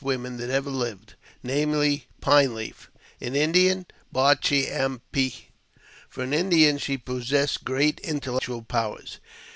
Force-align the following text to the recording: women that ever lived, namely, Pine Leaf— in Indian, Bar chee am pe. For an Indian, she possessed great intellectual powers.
women 0.03 0.37
that 0.37 0.49
ever 0.49 0.71
lived, 0.71 1.13
namely, 1.43 2.07
Pine 2.21 2.55
Leaf— 2.55 2.89
in 3.21 3.35
Indian, 3.35 3.85
Bar 4.11 4.33
chee 4.37 4.67
am 4.67 4.99
pe. 5.11 5.31
For 6.09 6.23
an 6.23 6.33
Indian, 6.33 6.79
she 6.79 6.97
possessed 6.97 7.63
great 7.63 7.99
intellectual 7.99 8.63
powers. 8.63 9.19